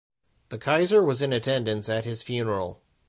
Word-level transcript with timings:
The 0.49 0.57
Kaiser 0.57 1.03
was 1.03 1.21
in 1.21 1.31
attendance 1.31 1.87
at 1.87 2.05
his 2.05 2.23
funeral. 2.23 2.81